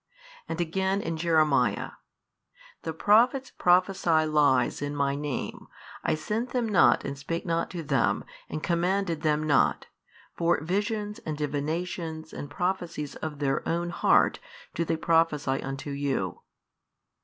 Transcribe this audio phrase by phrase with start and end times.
[0.49, 1.91] And again in Jeremiah,
[2.81, 5.67] The prophets prophesy lies |521 in My Name,
[6.03, 9.85] I sent them not and spake not to them and commanded them not;
[10.35, 14.39] for visions and divinations and prophecies of their own heart
[14.73, 16.41] do they prophesy unto you.